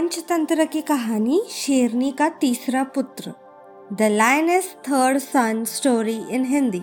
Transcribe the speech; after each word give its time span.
पंचतंत्र 0.00 0.64
की 0.64 0.80
कहानी 0.80 1.42
शेरनी 1.50 2.12
का 2.12 2.28
तीसरा 2.28 2.84
पुत्र। 2.84 3.32
The 3.92 4.02
lioness 4.02 4.64
third 4.64 5.18
son 5.18 5.64
story 5.64 6.22
in 6.30 6.44
Hindi 6.44 6.82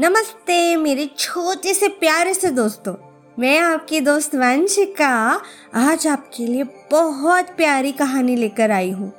नमस्ते 0.00 0.76
मेरे 0.76 1.10
छोटे 1.18 1.74
से 1.74 1.88
प्यारे 1.88 2.34
से 2.34 2.50
दोस्तों। 2.50 2.94
मैं 3.38 3.58
आपकी 3.58 4.00
दोस्त 4.00 4.34
वंशिका। 4.34 5.42
आज 5.74 6.06
आपके 6.06 6.46
लिए 6.46 6.62
बहुत 6.90 7.50
प्यारी 7.50 7.92
कहानी 7.92 8.36
लेकर 8.36 8.70
आई 8.70 8.90
हूँ। 8.90 9.12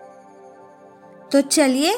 तो 1.32 1.42
चलिए 1.42 1.96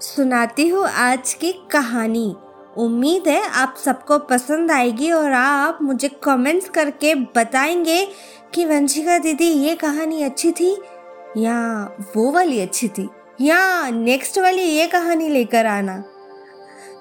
सुनाती 0.00 0.68
हूँ 0.68 0.86
आज 0.86 1.34
की 1.34 1.52
कहानी। 1.52 2.34
उम्मीद 2.76 3.28
है 3.28 3.48
आप 3.48 3.76
सबको 3.84 4.18
पसंद 4.18 4.70
आएगी 4.70 5.10
और 5.12 5.32
आप 5.32 5.78
मुझे 5.82 6.08
कमेंट्स 6.08 6.68
करके 6.68 7.14
बताएँगे 7.14 8.08
कि 8.54 8.64
वंशिका 8.64 9.18
दीदी 9.18 9.44
ये 9.44 9.74
कहानी 9.74 10.22
अच्छी 10.22 10.52
थी 10.52 10.82
या 11.36 11.84
वो 12.16 12.32
वाली 12.32 12.60
अच्छी 12.60 12.88
थी? 12.88 13.08
या 13.40 13.90
नेक्स्ट 13.90 14.38
वाली 14.38 14.62
ये 14.62 14.86
कहानी 14.86 15.28
लेकर 15.28 15.66
आना? 15.66 16.04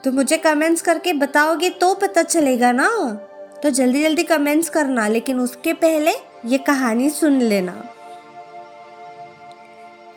तो 0.04 0.12
मुझे 0.12 0.38
कमेंट्स 0.38 0.82
करके 0.82 1.14
बताओगे 1.14 1.70
तो 1.70 1.94
पता 1.94 2.24
चलेगा 2.24 2.72
ना? 2.72 2.90
तो 3.64 3.70
जल्दी 3.70 4.04
जल्दी 4.04 4.24
कमेंट्स 4.24 4.70
करना, 4.70 5.08
लेकिन 5.08 5.40
उसके 5.40 5.74
पहले 5.74 6.12
ये 6.46 6.58
कहानी 6.58 7.10
सुन 7.10 7.42
लेना। 7.42 7.94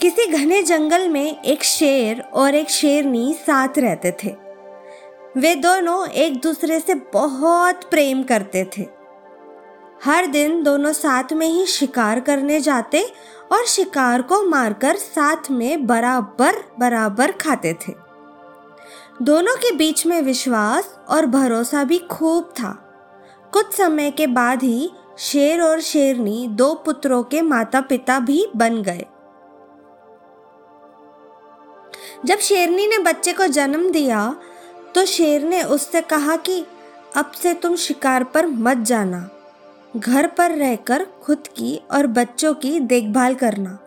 किसी 0.01 0.27
घने 0.27 0.62
जंगल 0.62 1.09
में 1.09 1.43
एक 1.43 1.65
शेर 1.65 2.21
और 2.21 2.55
एक 2.55 2.71
शेरनी 2.71 3.35
साथ 3.35 3.69
रहते 3.79 4.16
थे। 4.24 4.37
वे 5.37 5.55
दोनों 5.55 6.09
एक 6.09 6.41
दूसरे 6.41 6.80
से 6.80 6.95
बहुत 6.95 7.85
प्रेम 7.91 8.23
करते 8.23 8.71
थे। 8.79 8.99
हर 10.04 10.27
दिन 10.27 10.62
दोनों 10.62 10.92
साथ 10.92 11.32
में 11.32 11.46
ही 11.46 11.66
शिकार 11.66 12.20
करने 12.20 12.60
जाते 12.60 13.02
और 13.52 13.65
शिकार 13.66 14.23
को 14.23 14.42
मारकर 14.42 14.96
साथ 14.96 15.51
में 15.51 15.87
बराबर 15.87 16.57
बराबर 16.79 17.32
खाते 17.32 17.73
थे। 17.73 17.92
दोनों 19.23 19.57
के 19.57 19.73
बीच 19.73 20.07
में 20.07 20.20
विश्वास 20.23 20.95
और 21.09 21.26
भरोसा 21.26 21.84
भी 21.84 21.98
खूब 21.98 22.45
था। 22.45 22.73
कुछ 23.52 23.73
समय 23.73 24.10
के 24.10 24.26
बाद 24.26 24.62
ही 24.62 24.90
शेर 25.18 25.62
और 25.62 25.80
शेरनी 25.80 26.46
दो 26.48 26.73
पुत्रों 26.74 27.23
के 27.23 27.42
माता 27.42 27.80
पिता 27.80 28.18
भी 28.18 28.46
बन 28.57 28.82
गए। 28.82 29.07
जब 32.24 32.38
शेरनी 32.38 32.87
ने 32.87 32.98
बच्चे 32.98 33.32
को 33.32 33.46
जन्म 33.46 33.90
दिया 33.90 34.37
तो 34.95 35.04
शेर 35.07 35.42
ने 35.42 35.62
उससे 35.62 36.01
कहा 36.02 36.37
कि, 36.37 36.64
अब 37.16 37.30
से 37.32 37.54
तुम 37.54 37.76
शिकार 37.76 38.24
पर 38.24 38.46
मत 38.46 38.76
जाना। 38.76 39.29
घर 39.96 40.27
पर 40.27 40.51
रहकर 40.51 41.07
खुद 41.23 41.46
की 41.46 41.83
और 41.93 42.07
बच्चों 42.07 42.55
की 42.55 42.80
देखभाल 42.80 43.35
करना। 43.35 43.79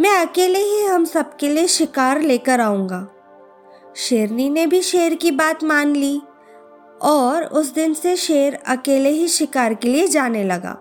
मैं 0.00 0.26
अकेले 0.26 0.58
ही 0.58 0.84
हम 0.84 1.04
सबके 1.04 1.48
लिए 1.48 1.66
शिकार 1.66 2.20
लेकर 2.20 2.60
आऊँगा। 2.60 3.08
शेरनी 3.96 4.50
ने 4.50 4.66
भी 4.66 4.82
शेर 4.82 5.14
की 5.14 5.30
बात 5.30 5.64
मान 5.64 5.96
ली 5.96 6.22
और 7.02 7.44
उस 7.44 7.74
दिन 7.74 7.94
से 7.94 8.16
शेर 8.16 8.54
अकेले 8.66 9.08
ही 9.08 9.28
शिकार 9.28 9.74
के 9.74 9.88
लिए 9.88 10.06
जाने 10.06 10.44
लगा। 10.44 10.78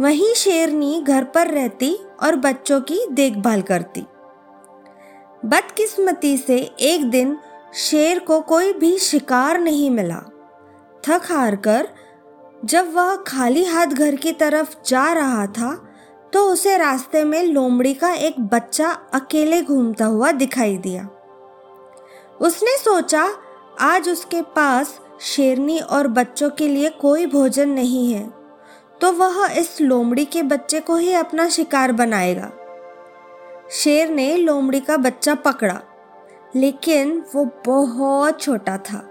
वहीं 0.00 0.34
शेरनी 0.34 1.00
घर 1.00 1.24
पर 1.24 1.46
रहती 1.46 1.98
और 2.22 2.36
बच्चों 2.36 2.80
की 2.80 3.06
देखभाल 3.10 3.62
करती। 3.62 4.00
बदकिस्मती 5.44 6.36
से 6.36 6.70
एक 6.80 7.10
दिन 7.10 7.38
शेर 7.74 8.18
को 8.18 8.40
कोई 8.40 8.72
भी 8.72 8.98
शिकार 8.98 9.60
नहीं 9.60 9.90
मिला। 9.90 10.22
थक 11.08 11.32
हार 11.32 11.56
कर 11.56 11.88
जब 12.62 12.92
वह 12.94 13.14
खाली 13.16 13.64
हाथ 13.64 13.86
घर 13.86 14.14
की 14.14 14.32
तरफ़ 14.32 14.74
जा 14.86 15.12
रहा 15.12 15.46
था 15.48 15.74
तो 16.32 16.44
उसे 16.44 16.76
रास्ते 16.78 17.22
में 17.24 17.42
लोमड़ी 17.42 17.92
का 17.94 18.12
एक 18.12 18.40
बच्चा 18.44 18.88
अकेले 19.14 19.60
घूमता 19.62 20.04
हुआ 20.04 20.30
दिखाई 20.32 20.76
दिया। 20.76 21.08
उसने 22.40 22.76
सोचा, 22.76 23.28
आज 23.80 24.08
उसके 24.08 24.42
पास 24.56 24.98
शेरनी 25.20 25.78
और 25.78 26.08
बच्चों 26.08 26.50
के 26.50 26.68
लिए 26.68 26.88
कोई 26.90 27.26
भोजन 27.26 27.68
नहीं 27.68 28.12
है 28.12 28.28
तो 29.00 29.12
वह 29.12 29.46
इस 29.52 29.80
लोमड़ी 29.80 30.24
के 30.24 30.42
बच्चे 30.42 30.80
को 30.80 30.96
ही 30.96 31.12
अपना 31.12 31.48
शिकार 31.48 31.92
बनाएगा। 31.92 32.50
शेर 33.72 34.10
ने 34.10 34.36
लोमड़ी 34.36 34.80
का 34.80 34.96
बच्चा 34.96 35.34
पकड़ा, 35.36 35.80
लेकिन 36.56 37.22
वो 37.34 37.44
बहुत 37.66 38.40
छोटा 38.40 38.76
था। 38.78 39.04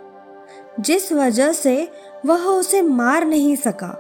जिस 0.80 1.12
वजह 1.14 1.52
से 1.52 1.88
वह 2.26 2.46
उसे 2.46 2.82
मार 2.82 3.26
नहीं 3.26 3.56
सका। 3.56 3.96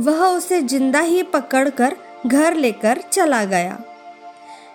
वह 0.00 0.24
उसे 0.26 0.60
ज़िंदा 0.62 1.00
ही 1.00 1.22
पकड़कर 1.22 1.96
घर 2.26 2.54
लेकर 2.54 3.00
चला 3.02 3.44
गया। 3.44 3.78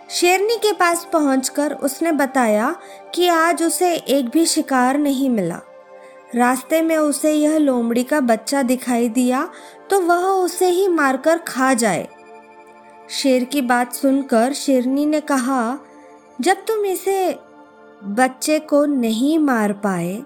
शेरनी 0.10 0.58
के 0.58 0.72
पास 0.74 1.08
पहुंचकर 1.14 1.74
उसने 1.76 2.12
बताया 2.12 2.76
कि 3.14 3.28
आज 3.28 3.64
उसे 3.64 3.94
एक 3.96 4.30
भी 4.30 4.46
शिकार 4.46 4.98
नहीं 4.98 5.30
मिला। 5.30 5.60
रास्ते 6.36 6.82
में 6.82 6.98
उसे 6.98 7.32
यह 7.34 7.58
लोमड़ी 7.58 8.04
का 8.04 8.20
बच्चा 8.22 8.62
दिखाई 8.64 9.10
दिया 9.10 9.48
तो 9.90 10.00
वह 10.02 10.26
उसे 10.26 10.68
ही 10.68 10.88
मारकर 10.88 11.38
खा 11.38 11.74
जाए। 11.74 12.08
शेर 13.12 13.44
की 13.44 13.62
बात 13.62 13.94
सुनकर 13.94 14.54
शेरनी 14.54 15.06
ने 15.06 15.22
कहा, 15.22 15.78
जब 16.42 16.66
तुम 16.68 16.86
इसे 16.86 17.38
बच्चे 18.04 18.60
को 18.60 18.86
नहीं 18.86 19.38
मार 19.40 19.74
पाए 19.84 20.22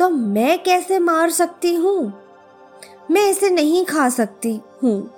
तो 0.00 0.10
मैं 0.10 0.62
कैसे 0.62 0.98
मार 0.98 1.30
सकती 1.30 1.74
हूँ? 1.74 2.12
मैं 3.10 3.30
इसे 3.30 3.50
नहीं 3.50 3.84
खा 3.84 4.08
सकती 4.08 4.60
हूँ। 4.82 5.10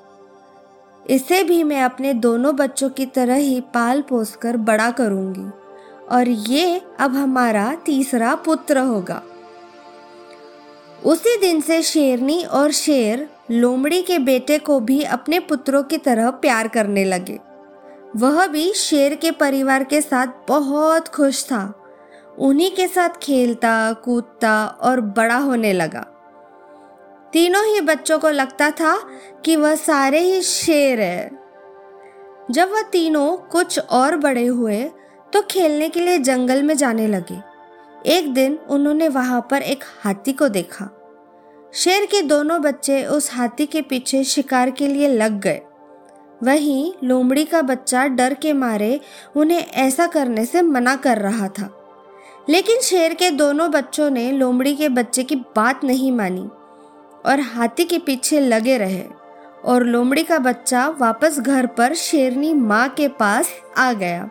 इसे 1.11 1.45
भी 1.45 1.65
मैं 1.65 1.83
अपने 1.83 2.15
दोनों 2.15 2.57
बच्चों 2.57 2.91
की 2.91 3.07
तरह 3.07 3.35
ही 3.35 3.61
पाल 3.61 4.03
पोस 4.03 4.37
कर 4.37 4.57
बड़ा 4.57 4.91
करूँगी। 4.91 5.51
और 6.09 6.29
ये 6.29 6.83
अब 7.01 7.17
हमारा 7.17 7.75
तीसरा 7.75 8.35
पुत्र 8.35 8.79
होगा। 8.79 9.23
उसी 11.05 11.41
दिन 11.41 11.61
से 11.61 11.83
शेरनी 11.83 12.45
और 12.45 12.71
शेर 12.71 13.31
लोमड़ी 13.51 14.03
के 14.03 14.19
बेटे 14.19 14.59
को 14.59 14.81
भी 14.81 15.03
अपने 15.03 15.41
पुत्रों 15.41 15.83
की 15.83 15.99
तरह 15.99 16.31
प्यार 16.31 16.69
करने 16.69 17.05
लगे। 17.05 17.39
वह 18.17 18.47
भी 18.47 18.73
शेर 18.73 19.15
के 19.15 19.31
परिवार 19.31 19.85
के 19.85 20.01
साथ 20.01 20.27
बहुत 20.49 21.09
खुश 21.09 21.45
था। 21.45 21.75
उन्हीं 22.39 22.71
के 22.71 22.87
साथ 22.89 23.09
खेलता, 23.23 23.93
कूदता 23.93 24.67
और 24.67 25.01
बड़ा 25.01 25.37
होने 25.37 25.73
लगा। 25.73 26.07
तीनों 27.33 27.65
ही 27.65 27.81
बच्चों 27.81 28.19
को 28.19 28.29
लगता 28.29 28.71
था 28.71 28.97
कि 29.45 29.57
वह 29.57 29.75
सारे 29.75 30.21
ही 30.21 30.41
शेर 30.43 31.01
है। 31.01 31.31
जब 32.51 32.71
वह 32.73 32.83
तीनों 32.83 33.37
कुछ 33.37 33.79
और 33.79 34.17
बड़े 34.17 34.47
हुए 34.47 34.83
तो 35.33 35.43
खेलने 35.43 35.89
के 35.89 36.01
लिए 36.01 36.19
जंगल 36.19 36.63
में 36.63 36.77
जाने 36.77 37.07
लगे। 37.07 37.41
एक 38.07 38.33
दिन 38.35 38.59
उन्होंने 38.71 39.09
वहाँ 39.09 39.47
पर 39.51 39.63
एक 39.63 39.85
हाथी 40.03 40.33
को 40.33 40.49
देखा। 40.49 40.89
शेर 41.75 42.07
के 42.07 42.23
दोनों 42.23 42.61
बच्चे 42.63 43.05
उस 43.05 43.33
हाथी 43.35 43.67
के 43.67 43.83
पीछे 43.83 44.25
शिकार 44.25 44.71
के 44.71 44.87
लिए 44.87 45.09
लग 45.09 45.41
गए। 45.41 45.61
वहीं 46.43 46.93
लोमड़ी 47.05 47.45
का 47.45 47.63
बच्चा 47.63 48.07
डर 48.07 48.35
के 48.35 48.53
मारे 48.53 49.01
उन्हें 49.37 49.67
ऐसा 49.67 50.07
करने 50.07 50.45
से 50.47 50.63
मना 50.63 50.97
कर 50.97 51.19
रहा 51.19 51.49
था। 51.49 51.82
लेकिन 52.51 52.81
शेर 52.81 53.15
के 53.15 53.31
दोनों 53.31 53.71
बच्चों 53.71 54.09
ने 54.11 54.31
लोमड़ी 54.33 54.75
के 54.77 54.89
बच्चे 54.89 55.23
की 55.25 55.37
बात 55.57 55.85
नहीं 55.85 56.11
मानी 56.13 56.49
और 57.27 57.41
हाथी 57.55 57.85
के 57.85 57.99
पीछे 57.99 58.41
लगे 58.41 58.77
रहे 58.79 59.05
और 59.65 59.85
लोमड़ी 59.85 60.23
का 60.23 60.39
बच्चा 60.39 60.89
वापस 61.01 61.39
घर 61.39 61.67
पर 61.67 61.95
शेरनी 61.95 62.53
माँ 62.55 62.89
के 62.89 63.09
पास 63.09 63.53
आ 63.79 63.93
गया। 63.93 64.29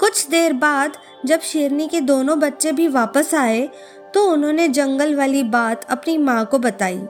कुछ 0.00 0.26
देर 0.28 0.52
बाद 0.52 0.96
जब 1.26 1.40
शेरनी 1.40 1.88
के 1.88 2.00
दोनों 2.00 2.38
बच्चे 2.40 2.72
भी 2.72 2.88
वापस 2.88 3.34
आए 3.34 3.68
तो 4.14 4.26
उन्होंने 4.32 4.68
जंगल 4.68 5.14
वाली 5.16 5.42
बात 5.42 5.84
अपनी 5.84 6.18
माँ 6.18 6.44
को 6.46 6.58
बताई। 6.58 7.00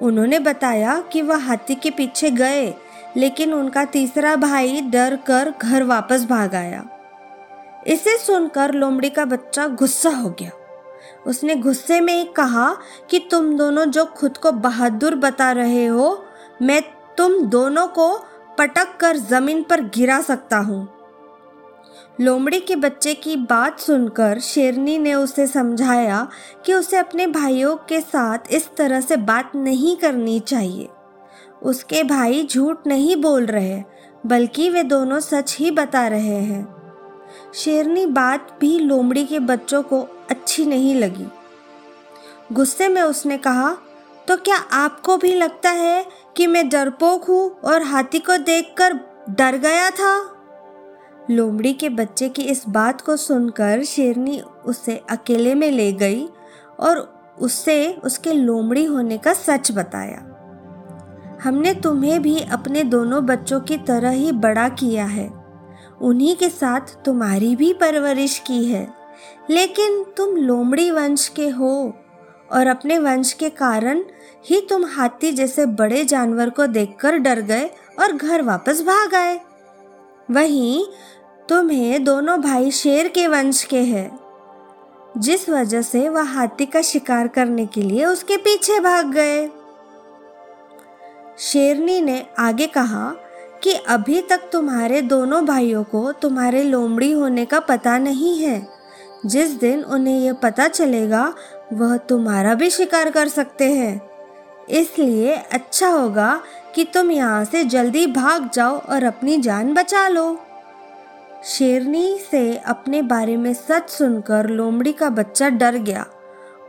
उन्होंने 0.00 0.38
बताया 0.38 1.00
कि 1.12 1.22
वह 1.22 1.46
हाथी 1.46 1.74
के 1.74 1.90
पीछे 1.90 2.30
गए, 2.30 2.74
लेकिन 3.16 3.54
उनका 3.54 3.84
तीसरा 3.84 4.36
भाई 4.36 4.80
डर 4.80 5.16
कर 5.26 5.52
घर 5.62 5.82
वापस 5.82 6.24
भाग 6.24 6.54
आया। 6.54 6.84
इसे 7.86 8.16
सुनकर 8.18 8.72
लोमड़ी 8.74 9.10
का 9.10 9.24
बच्चा 9.24 9.66
गुस्सा 9.66 10.10
हो 10.10 10.30
गया। 10.30 10.50
उसने 11.26 11.54
गुस्से 11.54 12.00
में 12.00 12.14
ही 12.14 12.24
कहा 12.24 12.76
कि 13.10 13.18
तुम 13.18 13.56
दोनों 13.56 13.84
जो 13.84 14.04
खुद 14.04 14.36
को 14.36 14.52
बहादुर 14.52 15.14
बता 15.14 15.52
रहे 15.52 15.86
हो, 15.86 16.24
मैं 16.62 16.82
तुम 17.18 17.40
दोनों 17.40 17.86
को 17.86 18.18
पटक 18.58 18.96
कर 19.00 19.16
ज़मीन 19.16 19.62
पर 19.62 19.80
गिरा 19.80 20.20
सकता 20.20 20.58
हूँ। 20.58 20.88
लोमड़ी 22.20 22.60
के 22.60 22.76
बच्चे 22.76 23.14
की 23.14 23.36
बात 23.36 23.80
सुनकर 23.80 24.38
शेरनी 24.38 24.98
ने 24.98 25.14
उसे 25.14 25.46
समझाया 25.46 26.28
कि 26.66 26.74
उसे 26.74 26.96
अपने 26.96 27.26
भाइयों 27.26 27.76
के 27.76 28.00
साथ 28.00 28.38
इस 28.50 28.70
तरह 28.76 29.00
से 29.00 29.16
बात 29.16 29.52
नहीं 29.56 29.96
करनी 29.96 30.40
चाहिए। 30.40 30.88
उसके 31.62 32.02
भाई 32.02 32.48
झूठ 32.50 32.86
नहीं 32.86 33.16
बोल 33.16 33.46
रहे, 33.46 33.82
बल्कि 34.26 34.70
वे 34.70 34.82
दोनों 34.82 35.20
सच 35.20 35.56
ही 35.58 35.70
बता 35.70 36.08
रहे 36.08 36.40
हैं। 36.40 36.75
शेरनी 37.54 38.06
बात 38.06 38.56
भी 38.60 38.78
लोमड़ी 38.78 39.24
के 39.24 39.38
बच्चों 39.38 39.82
को 39.82 40.00
अच्छी 40.30 40.66
नहीं 40.66 40.94
लगी। 40.94 41.26
गुस्से 42.52 42.88
में 42.88 43.02
उसने 43.02 43.38
कहा 43.38 43.76
तो 44.28 44.36
क्या 44.36 44.56
आपको 44.56 45.16
भी 45.16 45.34
लगता 45.34 45.70
है 45.70 46.06
कि 46.36 46.46
मैं 46.46 46.68
डरपोक 46.68 47.24
हूँ 47.24 47.50
और 47.64 47.82
हाथी 47.82 48.18
को 48.18 48.36
देखकर 48.36 48.92
डर 49.30 49.56
गया 49.56 49.90
था? 49.90 50.32
लोमड़ी 51.30 51.72
के 51.72 51.88
बच्चे 51.88 52.28
की 52.28 52.42
इस 52.42 52.64
बात 52.68 53.00
को 53.00 53.16
सुनकर 53.16 53.84
शेरनी 53.84 54.40
उसे 54.40 55.02
अकेले 55.10 55.54
में 55.54 55.70
ले 55.70 55.92
गई 55.92 56.28
और 56.80 56.98
उससे 57.40 57.92
उसके 58.04 58.32
लोमड़ी 58.32 58.84
होने 58.84 59.18
का 59.18 59.32
सच 59.32 59.72
बताया। 59.72 60.22
हमने 61.44 61.74
तुम्हें 61.74 62.22
भी 62.22 62.40
अपने 62.40 62.82
दोनों 62.82 63.26
बच्चों 63.26 63.60
की 63.60 63.76
तरह 63.76 64.10
ही 64.10 64.32
बड़ा 64.32 64.68
किया 64.68 65.04
है। 65.04 65.35
उन्हीं 66.00 66.36
के 66.36 66.48
साथ 66.48 66.80
तुम्हारी 67.04 67.54
भी 67.56 67.72
परवरिश 67.72 68.38
की 68.38 68.64
है। 68.64 68.86
लेकिन 69.50 70.02
तुम 70.16 70.36
लोमड़ी 70.36 70.90
वंश 70.90 71.28
के 71.28 71.48
हो, 71.48 71.92
और 72.52 72.66
अपने 72.66 72.98
वंश 72.98 73.32
के 73.32 73.48
कारण 73.50 74.02
ही 74.46 74.60
तुम 74.60 74.84
हाथी 74.86 75.32
जैसे 75.32 75.66
बड़े 75.66 76.04
जानवर 76.04 76.50
को 76.50 76.66
देखकर 76.66 77.16
डर 77.16 77.40
गए 77.40 77.70
और 78.00 78.12
घर 78.12 78.42
वापस 78.42 78.82
भाग 78.82 79.14
आए। 79.14 79.40
वहीं 80.30 80.84
तुम्हें 81.48 82.04
दोनों 82.04 82.40
भाई 82.40 82.70
शेर 82.70 83.08
के 83.08 83.26
वंश 83.26 83.62
के 83.64 83.80
हैं, 83.80 84.18
जिस 85.18 85.48
वजह 85.48 85.82
से 85.82 86.08
वह 86.08 86.32
हाथी 86.32 86.66
का 86.66 86.82
शिकार 86.82 87.28
करने 87.28 87.66
के 87.66 87.82
लिए 87.82 88.04
उसके 88.04 88.36
पीछे 88.36 88.80
भाग 88.80 89.10
गए। 89.10 89.48
शेरनी 91.38 92.00
ने 92.00 92.26
आगे 92.38 92.66
कहा 92.66 93.14
कि 93.66 93.72
अभी 93.72 94.22
तक 94.22 94.40
तुम्हारे 94.52 95.02
दोनों 95.02 95.46
भाइयों 95.46 95.84
को 95.84 96.12
तुम्हारे 96.12 96.62
लोमड़ी 96.62 97.12
होने 97.12 97.44
का 97.44 97.60
पता 97.60 97.98
नहीं 97.98 98.38
है। 98.38 98.68
जिस 99.26 99.50
दिन 99.50 99.84
उन्हें 99.84 100.20
यह 100.20 100.32
पता 100.32 100.68
चलेगा, 100.68 101.34
वह 101.72 101.96
तुम्हारा 101.96 102.54
भी 102.54 102.70
शिकार 102.70 103.10
कर 103.10 103.28
सकते 103.28 103.72
हैं। 103.72 104.10
इसलिए 104.68 105.34
अच्छा 105.34 105.88
होगा 105.88 106.40
कि 106.74 106.84
तुम 106.84 107.10
यहाँ 107.10 107.44
से 107.44 107.64
जल्दी 107.64 108.06
भाग 108.06 108.50
जाओ 108.54 108.78
और 108.78 109.04
अपनी 109.04 109.36
जान 109.36 109.74
बचा 109.74 110.08
लो। 110.08 110.40
शेरनी 111.44 112.18
से 112.30 112.56
अपने 112.56 113.02
बारे 113.02 113.36
में 113.36 113.54
सच 113.54 113.90
सुनकर 113.90 114.46
लोमड़ी 114.46 114.92
का 114.92 115.10
बच्चा 115.10 115.48
डर 115.48 115.76
गया 115.76 116.06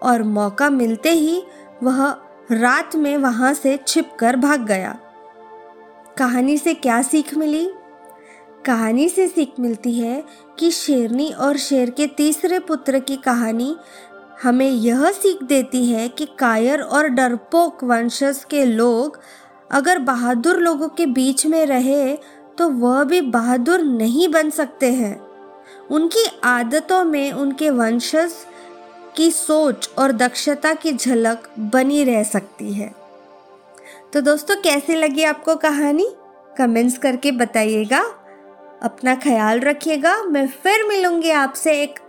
और 0.03 0.23
मौका 0.23 0.69
मिलते 0.69 1.11
ही 1.11 1.43
वह 1.83 2.15
रात 2.51 2.95
में 2.95 3.17
वहाँ 3.17 3.53
से 3.53 3.79
छिपकर 3.87 4.35
भाग 4.35 4.65
गया। 4.65 4.99
कहानी 6.17 6.57
से 6.57 6.73
क्या 6.73 7.01
सीख 7.01 7.33
मिली? 7.37 7.67
कहानी 8.65 9.07
से 9.09 9.27
सीख 9.27 9.59
मिलती 9.59 9.93
है 9.93 10.23
कि 10.59 10.71
शेरनी 10.71 11.29
और 11.31 11.57
शेर 11.57 11.89
के 11.89 12.07
तीसरे 12.07 12.59
पुत्र 12.59 12.99
की 12.99 13.15
कहानी 13.17 13.75
हमें 14.43 14.69
यह 14.69 15.11
सीख 15.11 15.43
देती 15.43 15.85
है 15.85 16.07
कि 16.07 16.27
कायर 16.39 16.81
और 16.81 17.07
डरपोक 17.07 17.83
वंशज 17.83 18.43
के 18.49 18.65
लोग 18.65 19.19
अगर 19.71 19.99
बहादुर 19.99 20.57
लोगों 20.57 20.89
के 20.89 21.05
बीच 21.05 21.45
में 21.45 21.65
रहे 21.65 22.15
तो 22.57 22.69
वह 22.69 23.03
भी 23.03 23.21
बहादुर 23.21 23.81
नहीं 23.81 24.27
बन 24.27 24.49
सकते 24.49 24.93
हैं। 24.93 25.15
उनकी 25.91 26.25
आदतों 26.43 27.03
में 27.03 27.31
उनके 27.31 27.69
वंशज 27.69 28.33
की 29.15 29.31
सोच 29.31 29.89
और 29.97 30.11
दक्षता 30.11 30.73
की 30.73 30.91
झलक 30.91 31.49
बनी 31.59 32.03
रह 32.03 32.23
सकती 32.23 32.73
है। 32.73 32.95
तो 34.13 34.21
दोस्तों, 34.21 34.55
कैसे 34.55 34.95
लगी 34.95 35.23
आपको 35.23 35.55
कहानी? 35.55 36.07
कमेंट्स 36.57 36.97
करके 36.97 37.31
बताइएगा। 37.31 37.99
अपना 38.83 39.15
ख्याल 39.15 39.59
रखिएगा। 39.59 40.23
मैं 40.23 40.47
फिर 40.47 40.87
मिलूँगी 40.87 41.29
आपसे 41.29 41.81
एक 41.83 41.99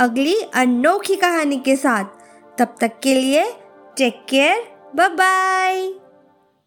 अगली 0.00 0.34
अनोखी 0.54 1.16
कहानी 1.16 1.58
के 1.58 1.76
साथ। 1.76 2.04
तब 2.58 2.74
तक 2.80 2.92
के 3.02 3.14
लिए 3.14 3.44
टेक 3.96 4.24
केयर 4.28 4.62
बाय 4.96 5.08
बाय 5.08 6.01